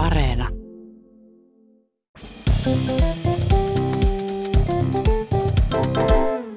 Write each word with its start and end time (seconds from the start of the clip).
Areena. 0.00 0.48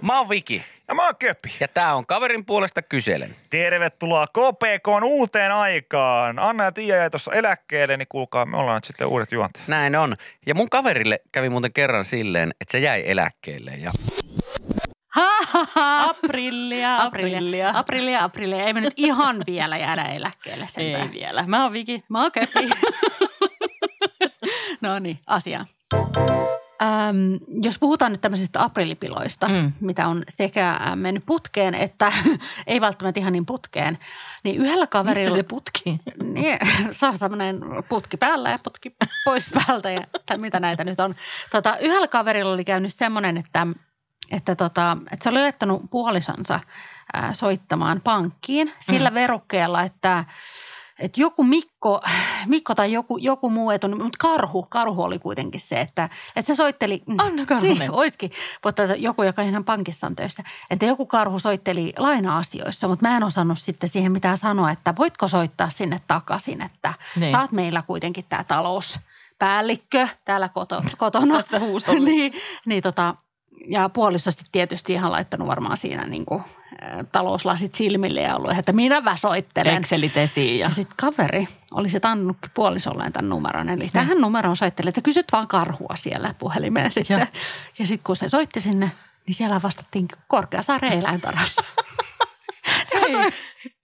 Mä 0.02 0.20
oon 0.20 0.30
Viki 0.30 0.64
Ja 0.88 0.96
mä 0.96 1.06
oon 1.06 1.16
Köpi. 1.20 1.56
ja 1.60 1.68
tää 1.68 1.96
on 1.96 2.06
kaverin 2.06 2.46
puolesta 2.46 2.82
kyselen. 2.82 3.36
Tervetuloa 3.50 4.28
KPKn 4.28 5.04
uuteen 5.04 5.52
aikaan. 5.52 6.40
Anna 6.40 6.64
ja 6.64 6.72
Tiia 6.72 6.96
jäi 6.96 7.10
tuossa 7.10 7.34
eläkkeelle, 7.34 7.98
niin 7.98 8.08
kuulkaa, 8.10 8.46
me 8.46 8.58
ollaan 8.58 8.78
nyt 8.78 8.84
sitten 8.84 9.08
uudet 9.08 9.32
juontajat. 9.32 9.68
Näin 9.68 9.96
on. 9.96 10.16
Ja 10.46 10.56
mun 10.56 10.70
kaverille 10.70 11.20
kävi 11.32 11.50
muuten 11.50 11.74
kerran 11.74 12.06
silleen, 12.06 12.52
että 12.62 12.72
se 12.72 12.80
jäi 12.80 13.04
eläkkeelle. 13.06 13.72
Ja 13.72 13.92
Aprillia, 16.10 17.02
aprillia. 17.02 17.72
Aprillia, 17.74 18.24
aprillia. 18.24 18.66
Ei 18.66 18.74
me 18.74 18.82
nyt 18.82 18.94
ihan 18.98 19.44
vielä 19.48 19.78
jäädä 19.78 20.02
eläkkeelle 20.02 20.66
sentään. 20.68 21.08
Ei 21.08 21.20
vielä. 21.20 21.44
Mä 21.48 21.64
oon 21.64 21.74
Viki. 21.74 22.04
Mä 22.10 22.22
oon 22.22 22.32
Köpi. 22.32 22.70
no 24.84 25.00
niin, 25.00 25.20
asia. 25.28 25.66
Öm, 26.82 27.40
jos 27.64 27.80
puhutaan 27.80 28.12
nyt 28.12 28.22
tämmöisistä 28.22 28.64
aprillipiloista, 28.64 29.48
mm. 29.48 29.72
Mitä 29.80 30.08
on 30.08 30.24
sekä 30.30 30.70
äh, 30.72 30.96
mennyt 30.96 31.26
putkeen 31.26 31.76
että 31.76 32.12
ei 32.68 32.82
välttämättä 32.82 33.20
ihan 33.20 33.34
niin 33.34 33.46
putkeen, 33.46 33.98
niin 34.44 34.56
yhdellä 34.56 34.88
kaverilla... 34.88 35.36
Missä 35.36 35.38
se 35.38 35.44
putki? 35.44 36.00
Niin, 36.34 36.58
se 36.92 37.06
on 37.06 37.18
semmoinen 37.18 37.62
putki 37.90 38.18
päällä 38.18 38.50
ja 38.50 38.60
putki 38.60 38.96
pois 39.26 39.52
päältä 39.54 39.92
ja 39.92 40.02
tai 40.26 40.38
mitä 40.38 40.60
näitä 40.60 40.84
nyt 40.84 41.00
on. 41.00 41.16
Tota, 41.52 41.78
yhdellä 41.78 42.08
kaverilla 42.08 42.54
oli 42.54 42.66
käynyt 42.66 42.94
semmoinen, 42.94 43.38
että, 43.38 43.68
että, 44.32 44.56
tota, 44.56 44.98
että 45.12 45.24
se 45.24 45.30
oli 45.30 45.40
laittanut 45.40 45.84
puolisonsa 45.92 46.60
ää, 47.14 47.34
soittamaan 47.34 48.02
pankkiin 48.02 48.74
sillä 48.80 49.10
mm. 49.10 49.14
verukkeella, 49.14 49.82
että, 49.82 50.26
että 51.00 51.22
joku 51.22 51.44
Mikko, 51.44 52.02
Mikko 52.46 52.76
tai 52.76 52.92
joku, 52.92 53.18
joku 53.18 53.50
muu 53.50 53.72
etu, 53.72 53.88
mutta 53.88 54.18
karhu, 54.20 54.66
karhu 54.70 55.04
oli 55.04 55.20
kuitenkin 55.20 55.62
se, 55.62 55.82
että, 55.82 56.10
että 56.36 56.48
se 56.48 56.56
soitteli. 56.56 57.04
mm, 57.08 57.16
Anna 57.20 57.46
Karhunen. 57.46 57.78
Niin, 57.78 57.92
olisikin, 57.92 58.32
mutta 58.64 58.84
joku, 58.84 59.24
joka 59.24 59.42
ihan 59.42 59.64
pankissa 59.64 60.08
on 60.08 60.16
töissä. 60.16 60.44
Että 60.70 60.86
joku 60.86 61.06
karhu 61.06 61.40
soitteli 61.40 61.94
laina-asioissa, 61.98 62.88
mutta 62.88 63.08
mä 63.10 63.18
en 63.18 63.24
osannut 63.24 63.60
sitten 63.60 63.90
siihen 63.90 64.12
mitään 64.12 64.38
sanoa, 64.38 64.72
että 64.72 64.94
voitko 64.98 65.28
soittaa 65.28 65.70
sinne 65.70 66.02
takaisin, 66.08 66.62
että 66.62 66.94
Niin. 67.20 67.36
oot 67.40 67.52
meillä 67.52 67.82
kuitenkin 67.82 68.26
tämä 68.30 68.44
talouspäällikkö 68.44 70.08
täällä 70.26 70.50
koto, 70.50 70.84
kotona. 70.98 71.36
Tässä 71.38 71.60
niin, 72.06 72.34
niin 72.66 72.84
tota, 72.84 73.16
ja 73.68 73.90
puoliso 73.90 74.32
sitten 74.32 74.52
tietysti 74.52 74.94
ihan 74.94 75.12
laittanut 75.12 75.48
varmaan 75.48 75.78
siinä 75.78 76.06
niin 76.06 76.26
kuin, 76.26 76.44
talouslasit 77.12 77.76
silmille 77.76 78.22
ja 78.22 78.36
ollut, 78.36 78.52
että 78.58 78.74
minä 78.74 79.02
soittelen. 79.16 79.78
Excelit 79.78 80.18
esiin 80.18 80.60
ja... 80.60 80.66
Ja 80.66 80.72
sitten 80.72 80.96
kaveri 80.98 81.48
oli 81.72 81.90
se 81.90 82.00
annutkin 82.04 82.52
puolisolleen 82.54 83.14
tämän 83.14 83.30
numeron. 83.30 83.70
Eli 83.70 83.80
Niin. 83.80 83.92
tähän 83.92 84.22
numeroon 84.22 84.56
soitteli, 84.58 84.90
että 84.90 85.02
kysyt 85.02 85.26
vaan 85.32 85.48
karhua 85.48 85.96
siellä 85.96 86.34
puhelimeen 86.40 86.92
sitten. 86.92 87.18
Joo. 87.20 87.28
Ja 87.80 87.86
sitten 87.88 88.04
kun 88.04 88.16
se 88.16 88.30
soitti 88.30 88.62
sinne, 88.62 88.92
niin 89.28 89.36
siellä 89.36 89.62
vastattiin 89.62 90.08
Korkeasaaren 90.28 90.94
eläintarhassa. 90.94 91.64
Hei, 92.94 93.32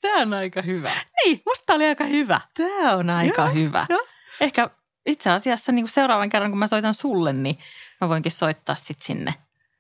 tää 0.02 0.16
on 0.22 0.34
aika 0.34 0.62
hyvä. 0.62 0.92
niin, 1.26 1.42
musta 1.46 1.74
oli 1.74 1.86
aika 1.86 2.04
hyvä. 2.04 2.42
Tää 2.58 2.96
on 2.96 3.10
aika 3.10 3.42
Joo, 3.42 3.54
hyvä. 3.54 3.86
joo. 3.90 4.06
Ehkä 4.42 4.70
itse 5.06 5.30
asiassa 5.30 5.72
niin 5.72 5.84
kuin 5.86 5.92
seuraavan 5.92 6.30
kerran, 6.30 6.52
kun 6.52 6.60
mä 6.60 6.68
soitan 6.68 6.94
sulle, 6.94 7.34
niin 7.34 7.58
mä 8.02 8.10
voinkin 8.10 8.32
soittaa 8.32 8.76
sit 8.76 9.02
sinne 9.02 9.34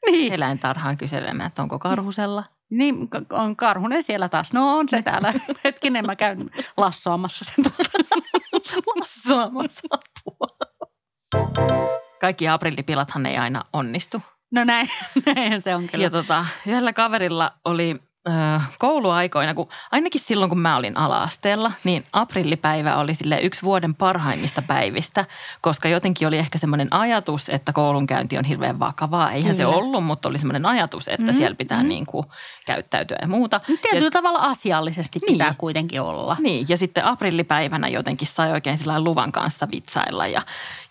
Niin, 0.05 0.33
eläintarhaan 0.33 0.97
kyselemään, 0.97 1.47
että 1.47 1.61
onko 1.61 1.79
karhusella. 1.79 2.43
niin 2.69 3.07
on 3.31 3.55
Karhunen 3.55 4.03
siellä 4.03 4.29
taas. 4.29 4.53
No 4.53 4.77
on 4.77 4.89
se 4.89 5.01
täällä. 5.01 5.33
Hetkinen, 5.63 6.05
mä 6.05 6.15
käyn 6.15 6.49
lassoamassa 6.77 7.45
sen 7.45 7.63
tuolta. 7.63 8.89
Lassoamassa 8.99 9.87
apua. 9.91 10.67
Kaikki 12.21 12.47
aprillipilathan 12.47 13.25
ei 13.25 13.37
aina 13.37 13.63
onnistu. 13.73 14.21
No 14.51 14.63
näin, 14.63 14.89
näin 15.35 15.61
se 15.61 15.75
on 15.75 15.87
kyllä. 15.87 16.03
Ja 16.03 16.09
tota, 16.09 16.45
yhdellä 16.67 16.93
kaverilla 16.93 17.51
oli 17.65 18.01
kouluaikoina, 18.79 19.53
kun 19.53 19.67
ainakin 19.91 20.21
silloin 20.21 20.49
kun 20.49 20.59
mä 20.59 20.75
olin 20.77 20.97
ala-asteella, 20.97 21.71
niin 21.83 22.05
aprillipäivä 22.13 22.95
oli 22.95 23.13
sille 23.15 23.39
yksi 23.41 23.61
vuoden 23.61 23.95
parhaimmista 23.95 24.61
päivistä, 24.61 25.25
koska 25.61 25.87
jotenkin 25.89 26.27
oli 26.27 26.37
ehkä 26.37 26.57
semmoinen 26.57 26.93
ajatus, 26.93 27.49
että 27.49 27.73
koulunkäynti 27.73 28.37
on 28.37 28.45
hirveän 28.45 28.79
vakavaa. 28.79 29.31
Eihän 29.31 29.53
se 29.53 29.63
Kyllä. 29.63 29.75
ollut, 29.77 30.03
mutta 30.03 30.29
oli 30.29 30.37
semmoinen 30.37 30.65
ajatus, 30.65 31.07
että 31.07 31.31
Mm, 31.31 31.37
siellä 31.37 31.55
pitää 31.55 31.83
mm. 31.83 31.89
niin 31.89 32.05
kuin 32.05 32.25
käyttäytyä 32.65 33.17
ja 33.21 33.27
muuta. 33.27 33.59
Tietyllä 33.81 34.07
ja, 34.07 34.11
tavalla 34.11 34.39
asiallisesti 34.39 35.19
Niin. 35.19 35.31
pitää 35.33 35.53
kuitenkin 35.57 36.01
olla. 36.01 36.37
niin, 36.39 36.65
ja 36.69 36.77
sitten 36.77 37.05
aprillipäivänä 37.05 37.87
jotenkin 37.87 38.27
sai 38.27 38.51
oikein 38.51 38.77
sillä 38.77 39.03
luvan 39.03 39.31
kanssa 39.31 39.67
vitsailla 39.71 40.27
ja, 40.27 40.41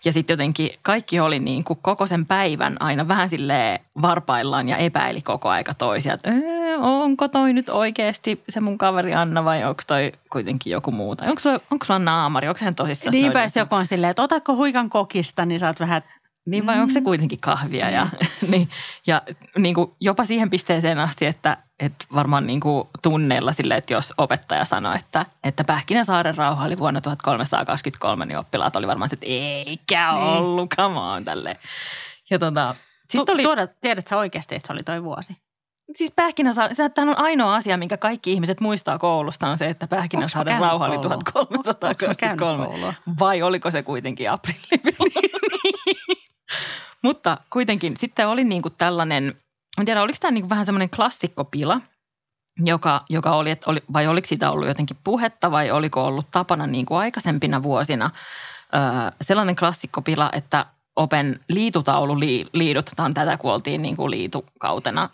ja 0.05 0.13
sitten 0.13 0.33
jotenkin 0.33 0.69
kaikki 0.81 1.19
oli 1.19 1.39
niin 1.39 1.63
kuin 1.63 1.79
koko 1.81 2.05
sen 2.05 2.25
päivän 2.25 2.77
aina 2.81 3.07
vähän 3.07 3.29
sille 3.29 3.81
varpaillaan 4.01 4.69
ja 4.69 4.77
epäili 4.77 5.21
koko 5.21 5.49
aika 5.49 5.73
toisia, 5.73 6.13
että 6.13 6.29
"Ee, 6.31 6.58
onko 6.77 7.27
toi 7.27 7.53
nyt 7.53 7.69
oikeasti 7.69 8.43
se 8.49 8.59
mun 8.59 8.77
kaveri 8.77 9.13
Anna 9.13 9.45
vai 9.45 9.63
onko 9.63 9.81
toi 9.87 10.11
kuitenkin 10.31 10.71
joku 10.71 10.91
muu? 10.91 11.15
Tai 11.15 11.29
onko 11.29 11.39
sulla, 11.39 11.59
onko 11.71 11.85
sulla 11.85 11.99
naamari, 11.99 12.47
onko 12.47 12.59
hän 12.63 12.75
tosissaan? 12.75 13.11
Niinpä 13.11 13.43
jos 13.43 13.55
joku 13.55 13.75
on 13.75 13.85
silleen, 13.85 14.11
että 14.11 14.21
otatko 14.23 14.55
huikan 14.55 14.89
kokista, 14.89 15.45
niin 15.45 15.65
oot 15.65 15.79
vähän, 15.79 16.01
Niin 16.45 16.65
vai 16.65 16.79
onko 16.79 16.93
se 16.93 17.01
kuitenkin 17.01 17.39
kahvia? 17.39 17.89
Ja, 17.89 18.07
niin, 18.47 18.69
ja 19.07 19.21
niin 19.57 19.75
kuin 19.75 19.91
jopa 20.01 20.25
siihen 20.25 20.49
pisteeseen 20.49 20.99
asti, 20.99 21.25
että, 21.25 21.57
että 21.79 22.05
varmaan 22.13 22.47
niin 22.47 22.59
kuin 22.59 22.87
tunneilla 23.03 23.53
sille, 23.53 23.75
että 23.75 23.93
jos 23.93 24.13
opettaja 24.17 24.65
sanoi, 24.65 24.95
että, 24.95 25.25
että 25.43 25.63
Pähkinäsaaren 25.63 26.37
rauha 26.37 26.65
oli 26.65 26.79
vuonna 26.79 27.01
1323, 27.01 28.25
niin 28.25 28.37
oppilaat 28.37 28.75
oli 28.75 28.87
varmaan 28.87 29.09
se, 29.09 29.13
että 29.13 29.25
eikä 29.29 30.11
Niin. 30.11 30.23
ollut, 30.23 30.75
come 30.75 30.99
on, 30.99 31.23
tälleen. 31.23 31.55
Ja 32.29 32.39
tota, 32.39 32.67
Sitten 32.67 33.09
sitten 33.09 33.33
oli, 33.33 33.43
tuoda, 33.43 33.67
tiedätkö 33.67 34.17
oikeasti, 34.17 34.55
että 34.55 34.67
se 34.67 34.73
oli 34.73 34.83
toi 34.83 35.03
vuosi? 35.03 35.37
Siis 35.95 36.11
Pähkinäsaaren, 36.15 36.75
se 36.75 36.83
on 36.83 37.19
ainoa 37.19 37.55
asia, 37.55 37.77
minkä 37.77 37.97
kaikki 37.97 38.33
ihmiset 38.33 38.61
muistaa 38.61 38.99
koulusta, 38.99 39.47
on 39.47 39.57
se, 39.57 39.67
että 39.67 39.87
Pähkinäsaaren 39.87 40.59
rauha 40.59 40.85
oli 40.85 40.97
käynyt 40.97 41.23
koulua? 41.33 41.47
Onks 41.51 41.67
mä 41.67 41.95
käynyt 41.95 42.17
1323. 42.17 42.65
koulua? 42.65 42.93
Vai 43.19 43.41
oliko 43.41 43.71
se 43.71 43.83
kuitenkin 43.83 44.31
aprillipilvi? 44.31 45.29
Mutta 47.03 47.37
kuitenkin 47.49 47.97
sitten 47.97 48.27
oli 48.27 48.43
niin 48.43 48.61
kuin 48.61 48.73
tällainen, 48.77 49.41
en 49.79 49.85
tiedä 49.85 50.01
oliko 50.01 50.17
tämä 50.21 50.31
niin 50.31 50.41
kuin 50.41 50.49
vähän 50.49 50.65
semmoinen 50.65 50.89
klassikkopila, 50.89 51.81
joka, 52.59 53.05
joka 53.09 53.31
oli, 53.31 53.51
että 53.51 53.69
oli, 53.69 53.83
vai 53.93 54.07
oliko 54.07 54.27
siitä 54.27 54.51
ollut 54.51 54.67
jotenkin 54.67 54.97
puhetta 55.03 55.51
vai 55.51 55.71
oliko 55.71 56.05
ollut 56.05 56.31
tapana 56.31 56.67
niin 56.67 56.85
kuin 56.85 56.97
aikaisempina 56.97 57.63
vuosina 57.63 58.09
öö, 58.75 59.11
sellainen 59.21 59.55
klassikkopila, 59.55 60.29
että 60.33 60.65
Open 60.99 61.39
liitutaulu 61.49 62.19
lii, 62.19 62.47
liidut, 62.53 62.89
tämä 62.95 63.05
on 63.05 63.13
tätä 63.13 63.37
kun 63.37 63.53
oltiin 63.53 63.81
niin 63.81 63.95
kuin 63.95 64.11
liitukautena 64.11 65.09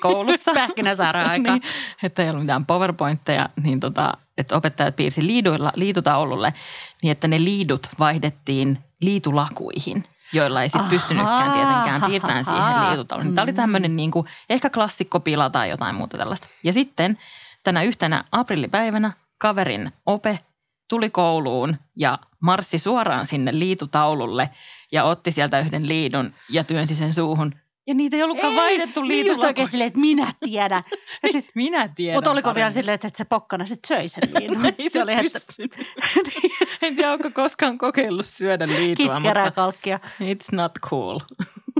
koulussa. 0.00 0.52
Pähkinäsaaren 0.60 1.26
aika. 1.30 1.52
niin, 1.52 1.62
että 2.02 2.22
ei 2.22 2.30
ollut 2.30 2.42
mitään 2.42 2.66
powerpointteja, 2.66 3.48
niin 3.62 3.80
tota, 3.80 4.12
että 4.38 4.56
opettajat 4.56 4.96
piirsi 4.96 5.26
liiduilla, 5.26 5.72
liitutaululle 5.74 6.54
niin, 7.02 7.12
että 7.12 7.28
ne 7.28 7.44
liidut 7.44 7.86
vaihdettiin 7.98 8.78
liitulakuihin, 9.00 10.04
joilla 10.32 10.62
ei 10.62 10.68
sitten 10.68 10.90
pystynytkään 10.90 11.52
tietenkään 11.52 12.02
piirtämään 12.02 12.44
siihen 12.44 12.62
ahaa. 12.62 12.88
liitutauluun. 12.90 13.34
Tämä 13.34 13.42
oli 13.42 13.52
tämmöinen 13.52 13.96
niin 13.96 14.10
kuin, 14.10 14.26
ehkä 14.50 14.70
klassikkopila 14.70 15.50
tai 15.50 15.70
jotain 15.70 15.94
muuta 15.94 16.18
tällaista. 16.18 16.48
Ja 16.64 16.72
sitten 16.72 17.18
tänä 17.64 17.82
yhtenä 17.82 18.24
aprillipäivänä 18.32 19.12
kaverin 19.38 19.92
ope 20.06 20.38
tuli 20.88 21.10
kouluun 21.10 21.76
ja 21.96 22.18
marssi 22.40 22.78
suoraan 22.78 23.24
sinne 23.24 23.58
liitutaululle 23.58 24.50
ja 24.92 25.04
otti 25.04 25.32
sieltä 25.32 25.60
yhden 25.60 25.88
liidun 25.88 26.34
ja 26.48 26.64
työnsi 26.64 26.94
sen 26.96 27.14
suuhun. 27.14 27.54
Ja 27.86 27.94
niitä 27.94 28.16
ei 28.16 28.22
ollutkaan 28.22 28.56
vaihdettu 28.56 29.02
niin 29.02 29.26
just 29.26 29.42
oikein 29.42 29.68
silleen, 29.68 29.88
että 29.88 30.00
minä 30.00 30.32
tiedän. 30.44 30.82
Ja 31.22 31.28
sit, 31.32 31.46
Minä 31.54 31.88
tiedän 31.88 32.16
mutta 32.16 32.30
oliko 32.30 32.46
vielä 32.46 32.54
paremmin. 32.54 32.72
silleen, 32.72 32.94
että 32.94 33.10
se 33.14 33.24
pokkana 33.24 33.66
sit 33.66 33.80
söi 33.86 34.08
sen 34.08 34.22
liinun? 34.38 34.66
Ei 34.78 34.90
se 34.90 35.02
oli, 35.02 35.12
että 35.12 35.22
pystynyt. 35.22 35.76
en 36.82 36.96
tiedä, 36.96 37.12
onko 37.12 37.30
koskaan 37.34 37.78
kokeillut 37.78 38.26
syödä 38.26 38.66
liitua, 38.66 39.14
kitkerää 39.14 39.44
mutta 39.44 39.54
kalkkia. 39.62 40.00
it's 40.20 40.48
not 40.52 40.72
cool. 40.90 41.18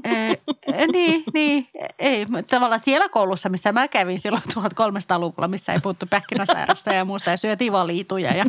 Eh, 0.04 0.30
eh, 0.66 0.86
niin, 0.92 1.24
niin, 1.34 1.68
ei. 1.98 2.26
mutta 2.26 2.56
Tavallaan 2.56 2.80
siellä 2.80 3.08
koulussa, 3.08 3.48
missä 3.48 3.72
mä 3.72 3.88
kävin 3.88 4.20
silloin 4.20 4.42
1300-luvulla, 4.54 5.48
missä 5.48 5.72
ei 5.72 5.80
puhuttu 5.80 6.06
pähkinäsairasta 6.10 6.92
ja 6.92 7.04
muusta 7.04 7.30
ja 7.30 7.36
syötiin 7.36 7.72
vaan 7.72 7.86
liituja. 7.86 8.34
Ja... 8.36 8.44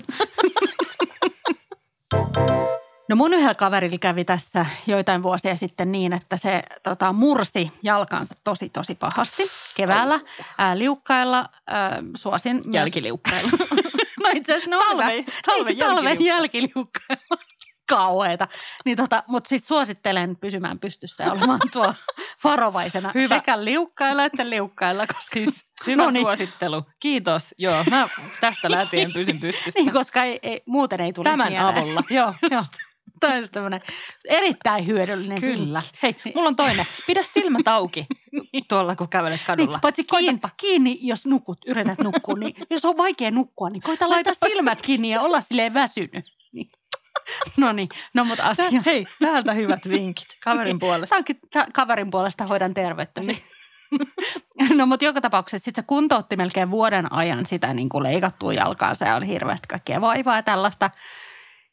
No 3.11 3.15
mun 3.15 3.33
yhdellä 3.33 3.53
kaverilla 3.55 3.97
kävi 4.01 4.25
tässä 4.25 4.65
joitain 4.87 5.23
vuosia 5.23 5.55
sitten 5.55 5.91
niin, 5.91 6.13
että 6.13 6.37
se 6.37 6.61
tota, 6.83 7.13
mursi 7.13 7.71
jalkansa 7.83 8.35
tosi, 8.43 8.69
tosi 8.69 8.95
pahasti 8.95 9.43
keväällä 9.75 10.19
ää, 10.57 10.77
liukkailla. 10.77 11.45
Ää, 11.67 12.03
suosin 12.17 12.55
myös... 12.55 12.73
Jälkiliukkailla. 12.75 13.51
No 14.23 14.29
itse 14.35 14.53
asiassa 14.53 14.69
ne 14.69 14.77
on 14.77 14.83
Talven- 14.83 15.11
hyvä. 15.11 15.31
talven 15.45 15.65
Niin, 15.65 15.77
talven 15.77 16.23
jälkiliukkailla. 16.25 17.37
Kauheeta. 17.89 18.47
Niin 18.85 18.97
tota, 18.97 19.23
mutta 19.27 19.47
siis 19.47 19.67
suosittelen 19.67 20.35
pysymään 20.37 20.79
pystyssä 20.79 21.23
ja 21.23 21.31
olemaan 21.31 21.59
tuolla 21.71 21.95
varovaisena 22.43 23.11
Hyvä. 23.15 23.27
sekä 23.27 23.63
liukkailla 23.65 24.25
että 24.25 24.49
liukkailla, 24.49 25.07
koska 25.07 25.33
siis, 25.33 25.49
Hyvä 25.87 26.03
no 26.03 26.11
niin, 26.11 26.23
suosittelu. 26.23 26.83
Kiitos. 26.99 27.55
Joo, 27.57 27.83
mä 27.89 28.09
tästä 28.41 28.71
lähtien 28.71 29.13
pysyn 29.13 29.39
pystyssä. 29.39 29.79
niin, 29.79 29.91
koska 29.93 30.23
ei, 30.23 30.39
ei, 30.43 30.61
muuten 30.65 30.99
ei 31.01 31.13
tulisi 31.13 31.37
Tämän 31.37 31.53
mieleen. 31.53 31.77
avulla. 31.77 32.03
Joo, 32.09 32.33
joo. 32.51 32.61
Tämä 33.21 33.35
on 33.35 33.47
semmoinen 33.53 33.81
erittäin 34.25 34.87
hyödyllinen 34.87 35.41
Kyllä. 35.41 35.79
vinkki. 35.79 35.99
Hei, 36.03 36.15
mulla 36.35 36.47
on 36.47 36.55
toinen. 36.55 36.85
Pidä 37.07 37.23
silmät 37.23 37.67
auki 37.67 38.07
tuolla, 38.67 38.95
kun 38.95 39.09
kävelet 39.09 39.41
kadulla. 39.47 39.71
Niin, 39.71 39.81
paitsi 39.81 40.03
kiinni, 40.03 40.39
kiinni, 40.57 40.99
jos 41.01 41.25
nukut, 41.25 41.57
yrität 41.67 41.99
nukkua, 41.99 42.35
niin 42.35 42.55
jos 42.69 42.85
on 42.85 42.97
vaikea 42.97 43.31
nukkua, 43.31 43.69
niin 43.69 43.81
koita 43.81 44.09
laittaa 44.09 44.49
silmät 44.49 44.81
kiinni 44.81 45.09
ja 45.09 45.21
olla 45.21 45.41
silleen 45.41 45.73
väsynyt. 45.73 46.25
Niin. 46.51 46.71
No 47.57 47.71
niin, 47.71 47.89
no 48.13 48.25
mutta 48.25 48.43
asia. 48.43 48.81
Hei, 48.85 49.07
täältä 49.19 49.53
hyvät 49.53 49.89
vinkit 49.89 50.27
kaverin 50.43 50.79
puolesta. 50.79 51.07
Tämä 51.07 51.17
onkin 51.17 51.39
tä- 51.53 51.67
kaverin 51.73 52.11
puolesta 52.11 52.45
hoidan 52.45 52.73
terveyttäsi. 52.73 53.43
no 54.77 54.85
mutta 54.85 55.05
joka 55.05 55.21
tapauksessa 55.21 55.65
sitten 55.65 55.83
se 55.83 55.87
kuntoutti 55.87 56.37
melkein 56.37 56.71
vuoden 56.71 57.13
ajan 57.13 57.45
sitä 57.45 57.73
niin 57.73 57.89
kuin 57.89 58.03
leikattua 58.03 58.53
jalkaansa 58.53 59.05
ja 59.05 59.15
oli 59.15 59.27
hirveästi 59.27 59.67
kaikkea 59.67 60.01
vaivaa 60.01 60.35
ja 60.35 60.43
tällaista. 60.43 60.89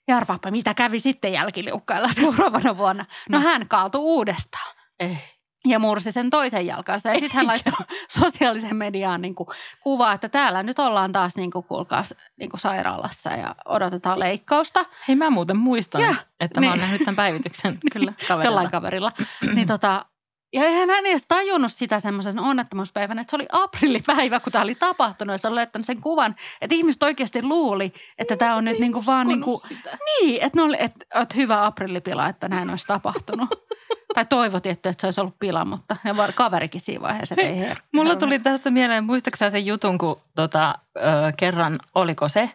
Ja 0.09 0.17
arvaappa, 0.17 0.51
mitä 0.51 0.75
kävi 0.75 1.01
sitten 1.01 1.33
jälkiliukkailla 1.33 2.09
seuraavana 2.13 2.77
vuonna. 2.77 3.05
No, 3.29 3.39
No. 3.39 3.45
hän 3.45 3.69
kaatui 3.69 4.01
uudestaan 4.01 4.75
Ei. 5.01 5.19
ja 5.67 5.79
mursi 5.79 6.13
sen 6.13 6.31
toisen 6.31 6.67
jalkansa. 6.67 7.09
Ja 7.09 7.15
sitten 7.15 7.37
hän 7.37 7.47
laittoi 7.47 7.73
sosiaaliseen 8.21 8.77
mediaan 8.77 9.23
niin 9.23 9.35
kuin 9.35 9.49
kuvaa, 9.81 10.13
että 10.13 10.29
täällä 10.29 10.63
nyt 10.63 10.79
ollaan 10.79 11.13
taas 11.13 11.37
niin 11.37 11.51
kuin, 11.51 11.65
kuulkaas 11.65 12.15
niin 12.39 12.51
kuin 12.51 12.61
sairaalassa 12.61 13.31
ja 13.31 13.55
odotetaan 13.65 14.19
leikkausta 14.21 14.85
Hei, 15.09 15.17
mä 15.17 15.31
muuten 15.31 15.57
muistan, 15.57 16.01
Ja, 16.01 16.15
että 16.41 16.61
mä 16.61 16.67
oon 16.67 16.73
niin. 16.79 16.83
nähnyt 16.83 17.01
tämän 17.05 17.17
päivityksen 17.17 17.79
kyllä 17.93 18.13
kaverilla. 18.29 18.45
jollain 18.45 18.71
kaverilla. 18.71 19.13
niin 19.55 19.67
tota, 19.69 20.05
ja 20.53 20.65
eihän 20.65 20.91
hän 20.91 21.07
edes 21.07 21.25
tajunnut 21.29 21.73
sitä 21.73 22.01
semmoisen 22.01 22.39
onnettomuuspäivänä, 22.39 23.21
että 23.21 23.31
se 23.31 23.37
oli 23.37 23.47
aprillipäivä, 23.53 24.41
kun 24.41 24.53
tämä 24.53 24.63
oli 24.65 24.75
tapahtunut. 24.75 25.35
Ja 25.35 25.39
se 25.39 25.49
oli 25.49 25.55
laittanut 25.55 25.87
sen 25.87 26.01
kuvan, 26.01 26.35
että 26.61 26.75
ihmiset 26.77 27.03
oikeasti 27.03 27.43
luuli, 27.43 27.93
että 28.19 28.37
tämä 28.37 28.55
on 28.57 28.65
nyt 28.65 28.79
niinku 28.79 29.07
vaan 29.07 29.29
niinku, 29.29 29.63
Sitä. 29.69 29.99
niin, 30.07 30.43
että, 30.43 30.59
ne 30.59 30.63
oli, 30.63 30.77
että, 30.79 31.21
että 31.23 31.35
hyvä 31.37 31.67
aprillipila, 31.67 32.29
että 32.29 32.49
näin 32.49 32.71
olisi 32.71 32.87
tapahtunut. 32.87 33.49
tai 34.15 34.25
toivot, 34.25 34.67
että 34.67 34.95
se 34.99 35.07
olisi 35.07 35.21
ollut 35.21 35.39
pila, 35.41 35.65
mutta 35.65 35.97
ja 36.05 36.17
var- 36.17 36.33
kaverikin 36.33 36.81
siinä 36.81 37.03
vaiheessa, 37.03 37.35
että 37.39 37.47
ei 37.47 37.71
her- 37.75 37.81
Mulla 37.93 38.17
tuli 38.17 38.39
tästä 38.39 38.71
mieleen, 38.71 39.05
muistaaksä 39.05 39.51
sen 39.51 39.67
jutun, 39.67 39.99
kun 39.99 40.21
tota, 40.35 40.75
ö, 40.97 41.01
kerran, 41.37 41.79
oliko 41.95 42.29
se 42.29 42.51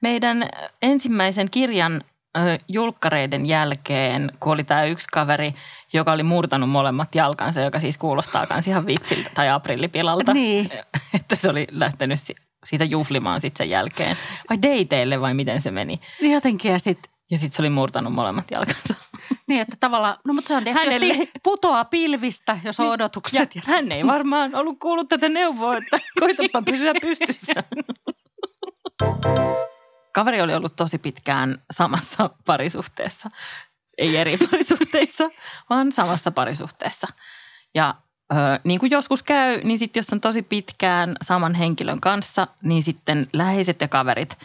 meidän 0.00 0.48
ensimmäisen 0.82 1.50
kirjan 1.50 2.04
julkkareiden 2.68 3.46
jälkeen, 3.46 4.32
kun 4.40 4.52
oli 4.52 4.64
tämä 4.64 4.84
yksi 4.84 5.06
kaveri, 5.12 5.52
joka 5.92 6.12
oli 6.12 6.22
murtanut 6.22 6.70
molemmat 6.70 7.14
jalkansa, 7.14 7.60
joka 7.60 7.80
siis 7.80 7.98
kuulostaa 7.98 8.46
myös 8.50 8.66
ihan 8.66 8.86
vitsiltä 8.86 9.30
tai 9.34 9.50
aprillipilalta. 9.50 10.34
Niin. 10.34 10.70
Että 11.14 11.36
se 11.36 11.48
oli 11.48 11.66
lähtenyt 11.70 12.20
si- 12.20 12.34
siitä 12.64 12.84
juhlimaan 12.84 13.40
sitten 13.40 13.64
sen 13.64 13.70
jälkeen. 13.70 14.16
Vai 14.50 14.58
dateille 14.62 15.20
vai 15.20 15.34
miten 15.34 15.60
se 15.60 15.70
meni. 15.70 16.00
Niin 16.20 16.32
jotenkin 16.32 16.72
ja 16.72 16.78
sitten 16.78 17.12
Ja 17.30 17.38
sitten 17.38 17.56
se 17.56 17.62
oli 17.62 17.70
murtanut 17.70 18.12
molemmat 18.12 18.50
jalkansa. 18.50 18.94
niin, 19.48 19.60
että 19.60 19.76
tavallaan, 19.80 20.16
no 20.26 20.34
mutta 20.34 20.48
se 20.48 20.54
on 20.54 20.64
tietysti 20.64 20.88
Hänelle... 20.88 21.28
putoaa 21.42 21.84
pilvistä, 21.84 22.58
jos 22.64 22.80
on 22.80 22.90
odotukset. 22.90 23.54
Ja 23.54 23.62
hän 23.66 23.92
ei 23.92 24.06
varmaan 24.06 24.54
ollut 24.54 24.78
kuullut 24.78 25.08
tätä 25.08 25.28
neuvoa, 25.28 25.76
että 25.76 25.98
koitapa 26.20 26.62
pysyä 26.62 26.92
pystyssä. 27.00 27.62
Kaveri 30.16 30.42
oli 30.42 30.54
ollut 30.54 30.76
tosi 30.76 30.98
pitkään 30.98 31.58
samassa 31.70 32.30
parisuhteessa. 32.46 33.30
Ei 33.98 34.16
eri 34.16 34.36
parisuhteissa, 34.50 35.30
vaan 35.70 35.92
samassa 35.92 36.30
parisuhteessa. 36.30 37.06
Ja 37.74 37.94
ö, 38.32 38.34
niin 38.64 38.80
kuin 38.80 38.90
joskus 38.90 39.22
käy, 39.22 39.60
niin 39.64 39.78
sitten 39.78 40.00
jos 40.00 40.12
on 40.12 40.20
tosi 40.20 40.42
pitkään 40.42 41.16
saman 41.22 41.54
henkilön 41.54 42.00
kanssa, 42.00 42.46
niin 42.62 42.82
sitten 42.82 43.28
läheiset 43.32 43.80
ja 43.80 43.88
kaverit 43.88 44.38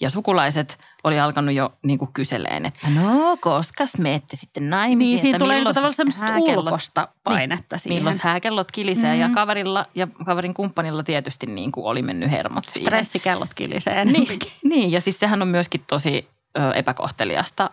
ja 0.00 0.10
sukulaiset 0.10 0.78
oli 1.04 1.20
alkanut 1.20 1.54
jo 1.54 1.72
niin 1.82 1.98
kuin 1.98 2.12
kyseleen, 2.12 2.66
että 2.66 2.88
no 2.94 3.36
koskas 3.40 3.98
menette 3.98 4.36
sitten 4.36 4.70
naimisiin. 4.70 4.98
Niin, 4.98 5.18
siinä 5.18 5.38
tulee 5.38 5.54
niinku 5.56 5.60
milloin 5.60 5.74
tavallaan 5.74 5.94
semmoista 5.94 6.38
ulkosta 6.38 7.08
painetta 7.24 7.78
siihen. 7.78 7.98
Milloin 7.98 8.16
hääkellot 8.22 8.72
kilisee 8.72 9.14
mm. 9.14 9.20
ja 9.20 9.28
kaverilla 9.34 9.86
ja 9.94 10.06
kaverin 10.26 10.54
kumppanilla 10.54 11.02
tietysti 11.02 11.46
niin 11.46 11.72
kuin 11.72 11.86
oli 11.86 12.02
mennyt 12.02 12.30
hermot 12.30 12.64
siihen. 12.64 12.86
Stressikellot 12.86 13.54
kilisee 13.54 14.04
Niin, 14.04 14.38
niin, 14.64 14.92
ja 14.92 15.00
siis 15.00 15.18
sehän 15.18 15.42
on 15.42 15.48
myöskin 15.48 15.80
tosi 15.86 16.28
ö, 16.58 16.72
epäkohteliasta 16.72 17.70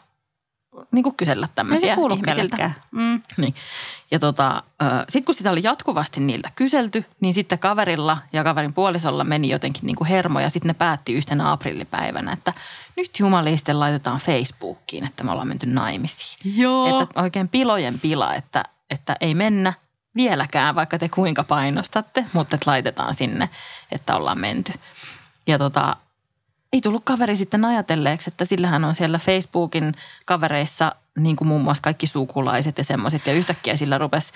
niin 0.91 1.03
kuin 1.03 1.15
kysellä 1.15 1.43
Ei 1.43 1.47
se 1.47 1.53
tämmöisiä 1.55 1.95
ihmisiltä. 2.13 2.71
Mm. 2.91 3.21
Niin. 3.37 3.55
Ja 4.11 4.19
tota, 4.19 4.63
sitten 5.09 5.25
kun 5.25 5.35
sitä 5.35 5.51
oli 5.51 5.59
jatkuvasti 5.63 6.19
niiltä 6.19 6.49
kyselty, 6.55 7.05
niin 7.19 7.33
sitten 7.33 7.59
kaverilla 7.59 8.17
ja 8.33 8.43
kaverin 8.43 8.73
puolisolla 8.73 9.23
meni 9.23 9.49
jotenkin 9.49 9.85
niin 9.85 9.95
kuin 9.95 10.07
hermo 10.07 10.39
ja 10.39 10.49
sitten 10.49 10.67
ne 10.67 10.73
päätti 10.73 11.13
yhtenä 11.13 11.51
aprillipäivänä, 11.51 12.31
että 12.31 12.53
nyt 12.95 13.19
jumaliste 13.19 13.73
laitetaan 13.73 14.19
Facebookiin, 14.19 15.05
että 15.05 15.23
me 15.23 15.31
ollaan 15.31 15.47
menty 15.47 15.65
naimisiin. 15.65 16.57
Joo. 16.57 17.01
Että 17.01 17.21
oikein 17.21 17.49
pilojen 17.49 17.99
pila, 17.99 18.35
että, 18.35 18.63
että 18.89 19.15
ei 19.21 19.33
mennä 19.33 19.73
vieläkään, 20.15 20.75
vaikka 20.75 20.99
te 20.99 21.09
kuinka 21.09 21.43
painostatte, 21.43 22.25
mutta 22.33 22.55
että 22.55 22.71
laitetaan 22.71 23.13
sinne, 23.13 23.49
että 23.91 24.15
ollaan 24.15 24.39
menty. 24.39 24.73
Ja 25.47 25.57
tota, 25.57 25.97
ei 26.73 26.81
tullut 26.81 27.03
kaveri 27.05 27.35
sitten 27.35 27.65
ajatelleeksi, 27.65 28.29
että 28.29 28.45
sillähän 28.45 28.83
on 28.83 28.95
siellä 28.95 29.19
Facebookin 29.19 29.93
kavereissa 30.25 30.95
niin 31.17 31.35
kuin 31.35 31.47
muun 31.47 31.61
muassa 31.61 31.81
kaikki 31.81 32.07
sukulaiset 32.07 32.77
ja 32.77 32.83
semmoiset. 32.83 33.27
Ja 33.27 33.33
yhtäkkiä 33.33 33.77
sillä 33.77 33.97
rupesi 33.97 34.33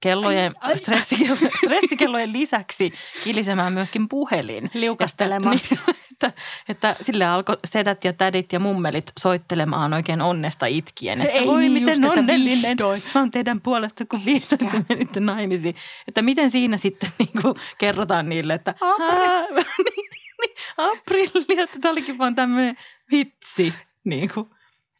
kellojen, 0.00 0.54
Ai, 0.60 0.72
ai. 0.72 0.78
Stressikellojen, 0.78 1.50
stressikellojen 1.64 2.32
lisäksi 2.32 2.92
kilisemään 3.24 3.72
myöskin 3.72 4.08
puhelin. 4.08 4.70
Liukastelemaan. 4.74 5.56
Että, 5.56 5.74
niin, 5.86 6.09
että, 6.26 6.42
että 6.68 6.96
sille 7.02 7.24
alkoi 7.26 7.56
sedät 7.64 8.04
ja 8.04 8.12
tädit 8.12 8.52
ja 8.52 8.60
mummelit 8.60 9.12
soittelemaan 9.20 9.92
oikein 9.92 10.20
onnesta 10.22 10.66
itkien. 10.66 11.20
Että 11.20 11.32
Ei 11.32 11.46
voi 11.46 11.60
niin 11.60 11.72
miten 11.72 12.02
just, 12.02 12.18
onnellinen 12.18 12.62
vihdoin. 12.70 13.02
mä 13.14 13.20
oon 13.20 13.30
teidän 13.30 13.60
puolesta, 13.60 14.04
kun 14.06 14.24
vihdoin 14.24 14.70
te 14.70 14.84
menitte 14.88 15.20
naimisiin. 15.20 15.74
Että 16.08 16.22
miten 16.22 16.50
siinä 16.50 16.76
sitten 16.76 17.10
niin 17.18 17.42
kuin 17.42 17.54
kerrotaan 17.78 18.28
niille, 18.28 18.54
että 18.54 18.74
Apri- 18.80 19.28
"Aa, 19.28 19.40
niin, 19.78 20.10
niin, 20.40 20.56
aprilli, 20.76 21.60
että 21.60 21.78
tämä 21.80 21.92
olikin 21.92 22.18
vaan 22.18 22.34
tämmöinen 22.34 22.76
vitsi. 23.10 23.74
Niin 24.04 24.30
kuin. 24.34 24.50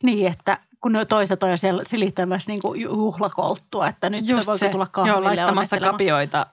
Niin, 0.03 0.27
että 0.33 0.59
kun 0.81 0.93
ne 0.93 1.05
toiset 1.05 1.43
on 1.43 1.51
jo 1.51 1.57
siellä 1.57 1.85
silittämässä 1.85 2.51
niin 2.53 2.63
kuin 2.63 2.81
juhlakolttua, 2.81 3.89
että 3.89 4.11
nyt 4.11 4.29
Just 4.29 4.47
voiko 4.47 4.59
se, 4.59 4.69
tulla 4.69 4.85
joo, 4.85 4.91
kahville 4.93 5.21
laittamassa 5.21 5.77
onnettelemaan. 5.77 5.93
kapioita 5.95 6.47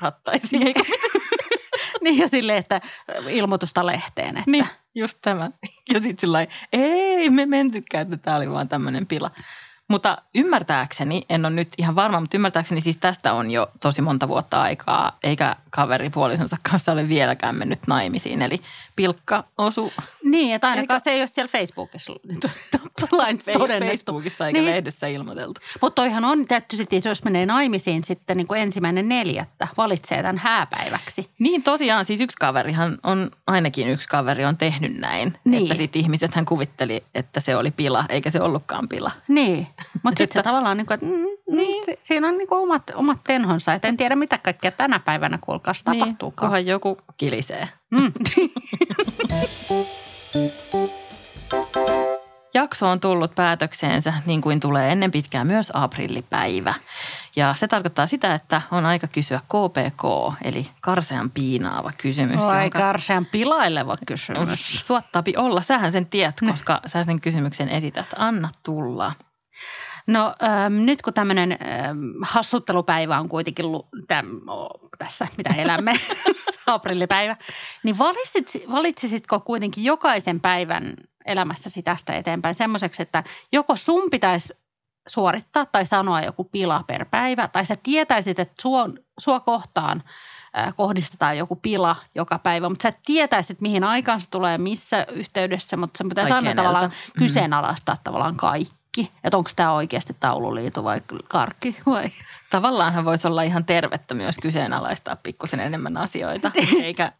rattaisiin. 0.00 0.66
Eikö? 0.66 0.80
Niin 2.02 2.18
ja 2.18 2.28
silleen, 2.28 2.58
että 2.58 2.80
ilmoitusta 3.28 3.86
lehteen, 3.86 4.36
että 4.36 4.50
Niin, 4.50 4.66
just 4.94 5.18
tämä. 5.22 5.50
Ja 5.92 6.00
sitten 6.00 6.20
sillä 6.20 6.46
ei 6.72 7.30
me 7.30 7.46
mentykään, 7.46 8.02
että 8.02 8.16
tämä 8.16 8.36
oli 8.36 8.50
vaan 8.50 8.68
tämmöinen 8.68 9.06
pila. 9.06 9.30
Mutta 9.88 10.22
ymmärtääkseni, 10.34 11.22
en 11.28 11.46
ole 11.46 11.54
nyt 11.54 11.68
ihan 11.78 11.94
varma, 11.94 12.20
mutta 12.20 12.36
ymmärtääkseni 12.36 12.80
siis 12.80 12.96
tästä 12.96 13.32
on 13.32 13.50
jo 13.50 13.70
tosi 13.80 14.02
monta 14.02 14.28
vuotta 14.28 14.62
aikaa, 14.62 15.18
eikä 15.22 15.56
kaveri 15.70 16.10
puolisonsa 16.10 16.56
kanssa 16.70 16.92
ole 16.92 17.08
vieläkään 17.08 17.54
mennyt 17.54 17.78
naimisiin. 17.86 18.42
Eli 18.42 18.60
pilkka 18.96 19.44
osu 19.58 19.92
Niin, 20.24 20.54
että 20.54 20.68
ainakaan 20.68 21.00
se 21.04 21.10
ei 21.10 21.20
ole 21.20 21.26
siellä 21.26 21.48
Facebookissa 21.48 22.12
lain 23.10 23.40
todennettu. 23.52 23.88
Facebookissa 23.96 24.46
eikä 24.46 24.58
Niin. 24.58 24.64
niin. 24.64 24.74
lehdessä 24.74 25.06
ilmoiteltu. 25.06 25.60
Mutta 25.80 26.02
toihan 26.02 26.24
on 26.24 26.46
tietysti, 26.46 27.00
jos 27.08 27.24
menee 27.24 27.46
naimisiin 27.46 28.04
sitten 28.04 28.36
niin 28.36 28.46
kuin 28.46 28.60
ensimmäinen 28.60 29.08
neljättä, 29.08 29.68
valitsee 29.76 30.22
tämän 30.22 30.38
hääpäiväksi. 30.38 31.30
Niin 31.38 31.62
tosiaan, 31.62 32.04
siis 32.04 32.20
yksi 32.20 32.36
kaverihan 32.40 32.98
on, 33.02 33.30
ainakin 33.46 33.88
yksi 33.88 34.08
kaveri 34.08 34.44
on 34.44 34.56
tehnyt 34.56 34.96
näin. 34.98 35.34
Niin. 35.44 35.62
Että 35.62 35.74
sitten 35.74 36.02
ihmiset 36.02 36.34
hän 36.34 36.44
kuvitteli, 36.44 37.04
että 37.14 37.40
se 37.40 37.56
oli 37.56 37.70
pila, 37.70 38.04
eikä 38.08 38.30
se 38.30 38.40
ollutkaan 38.40 38.88
pila. 38.88 39.10
Niin, 39.28 39.66
mutta 40.02 40.18
sitten 40.18 40.40
Että- 40.40 40.42
tavallaan, 40.42 40.76
niin 40.76 40.86
kuin, 40.86 40.94
että 40.94 41.06
mm, 41.06 41.56
niin. 41.56 41.84
si- 41.84 41.98
siinä 42.02 42.28
on 42.28 42.38
niin 42.38 42.48
kuin 42.48 42.60
omat, 42.62 42.82
omat 42.94 43.18
tenhonsa. 43.24 43.72
Et 43.74 43.84
en 43.84 43.96
tiedä, 43.96 44.16
mitä 44.16 44.38
kaikkea 44.38 44.70
tänä 44.70 44.98
päivänä 44.98 45.38
kuulkaas 45.40 45.82
Niin, 45.90 45.98
tapahtuukaan. 45.98 46.48
kunhan 46.50 46.66
joku 46.66 46.98
kilisee. 47.16 47.68
Mm. 47.90 48.12
Jakso 52.58 52.88
on 52.88 53.00
tullut 53.00 53.34
päätökseensä 53.34 54.14
niin 54.26 54.40
kuin 54.40 54.60
tulee 54.60 54.92
ennen 54.92 55.10
pitkään 55.10 55.46
myös 55.46 55.70
aprillipäivä. 55.74 56.74
Ja 57.36 57.54
se 57.54 57.68
tarkoittaa 57.68 58.06
sitä, 58.06 58.34
että 58.34 58.62
on 58.70 58.86
aika 58.86 59.06
kysyä 59.06 59.40
KPK, 59.40 60.34
eli 60.42 60.66
karsean 60.80 61.30
piinaava 61.30 61.92
kysymys. 61.98 62.44
Oi 62.44 62.62
jonka- 62.62 62.78
karsean 62.78 63.26
pilaileva 63.26 63.96
kysymys. 64.06 64.86
Suottaapi 64.86 65.34
olla. 65.36 65.60
Sähän 65.60 65.92
sen 65.92 66.06
tiedät, 66.06 66.36
koska 66.50 66.80
sä 66.86 67.04
sen 67.04 67.20
kysymyksen 67.20 67.68
esität. 67.68 68.06
Anna 68.16 68.48
tulla. 68.62 69.12
No 70.06 70.34
ähm, 70.42 70.74
nyt 70.74 71.02
kun 71.02 71.14
tämmöinen 71.14 71.52
ähm, 71.52 71.98
hassuttelupäivä 72.22 73.20
on 73.20 73.28
kuitenkin 73.28 73.72
lu- 73.72 73.88
täm, 74.08 74.26
oh, 74.46 74.70
tässä, 74.98 75.26
mitä 75.36 75.54
elämme, 75.58 75.92
aprillipäivä, 76.66 77.36
niin 77.82 77.98
valitsit, 77.98 78.52
valitsisitko 78.72 79.40
kuitenkin 79.40 79.84
jokaisen 79.84 80.40
päivän 80.40 80.94
elämässäsi 81.28 81.82
tästä 81.82 82.12
eteenpäin 82.12 82.54
semmoiseksi, 82.54 83.02
että 83.02 83.24
joko 83.52 83.76
sun 83.76 84.10
pitäisi 84.10 84.54
suorittaa 85.08 85.66
tai 85.66 85.86
sanoa 85.86 86.20
joku 86.22 86.44
pila 86.44 86.84
per 86.86 87.04
päivä, 87.04 87.48
tai 87.48 87.66
sä 87.66 87.76
tietäisit, 87.82 88.38
että 88.38 88.54
sua, 88.62 88.86
sua 89.20 89.40
kohtaan 89.40 90.02
kohdistetaan 90.76 91.38
joku 91.38 91.56
pila 91.56 91.96
joka 92.14 92.38
päivä, 92.38 92.68
mutta 92.68 92.82
sä 92.82 92.88
et 92.88 92.98
tietäisi, 93.06 93.52
että 93.52 93.62
mihin 93.62 93.84
aikaan 93.84 94.20
se 94.20 94.30
tulee, 94.30 94.58
missä 94.58 95.06
yhteydessä, 95.12 95.76
mutta 95.76 95.98
sen 95.98 96.08
pitäisi 96.08 96.32
aina 96.32 96.54
tavallaan 96.54 96.90
Mm. 96.90 97.18
kyseenalaistaa 97.18 97.96
tavallaan 98.04 98.36
kaikki. 98.36 99.12
Että 99.24 99.36
onko 99.36 99.50
tämä 99.56 99.72
oikeasti 99.72 100.16
taululiitu 100.20 100.84
vai 100.84 101.00
karkki 101.28 101.76
vai 101.86 102.10
Tavallaanhan 102.50 103.04
voisi 103.04 103.28
olla 103.28 103.42
ihan 103.42 103.64
tervettä 103.64 104.14
myös 104.14 104.36
kyseenalaistaa 104.42 105.16
pikkusen 105.16 105.60
enemmän 105.60 105.96
asioita, 105.96 106.50
eikä 106.82 107.12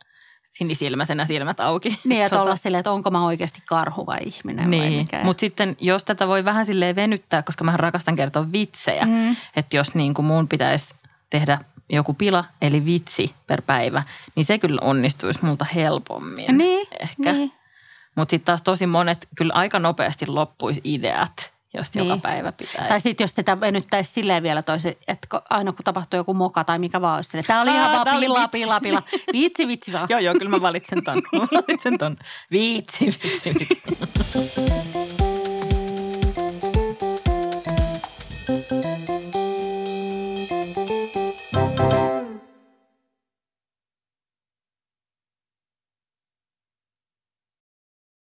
sinisilmäisenä 0.50 1.24
silmät 1.24 1.60
auki. 1.60 1.98
Niin, 2.04 2.22
että 2.22 2.30
Tota, 2.36 2.42
olla 2.42 2.56
silleen, 2.56 2.78
että 2.78 2.92
onko 2.92 3.10
mä 3.10 3.24
oikeasti 3.24 3.62
karhu 3.66 4.06
vai 4.06 4.18
ihminen 4.26 4.64
vai 4.64 4.70
Niin, 4.78 4.92
mikä. 4.98 5.24
mutta 5.24 5.40
sitten 5.40 5.76
jos 5.80 6.04
tätä 6.04 6.28
voi 6.28 6.44
vähän 6.44 6.66
silleen 6.66 6.96
venyttää, 6.96 7.42
koska 7.42 7.64
mä 7.64 7.76
rakastan 7.76 8.16
kertoa 8.16 8.52
vitsejä, 8.52 9.04
Mm. 9.04 9.36
että 9.56 9.76
jos 9.76 9.94
niin 9.94 10.14
kuin 10.14 10.26
mun 10.26 10.48
pitäisi 10.48 10.94
tehdä 11.30 11.58
joku 11.90 12.14
pila, 12.14 12.44
eli 12.62 12.84
vitsi 12.84 13.34
per 13.46 13.62
päivä, 13.62 14.02
niin 14.34 14.44
se 14.44 14.58
kyllä 14.58 14.80
onnistuisi 14.82 15.44
multa 15.44 15.64
helpommin 15.74 16.58
Niin, 16.58 16.86
ehkä. 17.00 17.32
niin. 17.32 17.52
Mutta 18.16 18.30
sitten 18.30 18.46
taas 18.46 18.62
tosi 18.62 18.86
monet, 18.86 19.28
kyllä 19.36 19.52
aika 19.54 19.78
nopeasti 19.78 20.26
loppuisi 20.26 20.80
ideat, 20.84 21.52
niin. 21.72 21.80
jos 21.80 21.94
niin. 21.94 22.08
joka 22.08 22.20
päivä 22.20 22.52
pitää. 22.52 22.88
Tai 22.88 23.00
sitten 23.00 23.24
jos 23.24 23.34
tätä 23.34 23.60
venyttäisi 23.60 24.12
silleen 24.12 24.42
vielä 24.42 24.62
toisen, 24.62 24.94
että 25.08 25.28
aina 25.50 25.72
kun 25.72 25.84
tapahtuu 25.84 26.16
joku 26.16 26.34
moka 26.34 26.64
tai 26.64 26.78
mikä 26.78 27.00
vaan 27.00 27.16
olisi 27.16 27.30
silleen, 27.30 27.46
tämä 27.46 27.62
oli 27.62 27.70
ihan 27.70 27.92
vaan 27.92 28.20
pila, 28.20 28.48
pila, 28.48 28.80
pila, 28.80 29.02
Vitsi, 29.32 29.68
vitsi 29.68 29.92
vaan. 29.92 30.06
joo, 30.10 30.20
joo, 30.20 30.34
kyllä 30.34 30.50
mä 30.50 30.60
valitsen 30.60 31.04
ton. 31.04 31.22
valitsen 31.68 31.98
ton. 31.98 32.16
Vitsi, 32.52 33.06
vitsi, 33.06 33.54
vitsi. 33.54 33.54
vitsi. 33.58 33.82